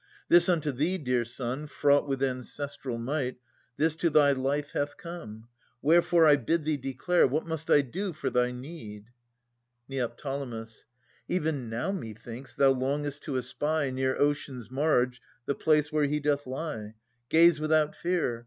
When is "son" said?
1.23-1.67